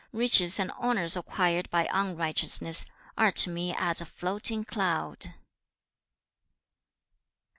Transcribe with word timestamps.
Riches 0.11 0.57
and 0.59 0.71
honours 0.71 1.15
acquired 1.15 1.69
by 1.69 1.87
unrighteousness, 1.93 2.87
are 3.19 3.31
to 3.33 3.51
me 3.51 3.75
as 3.77 4.01
a 4.01 4.05
floating 4.07 4.63
cloud.' 4.63 5.35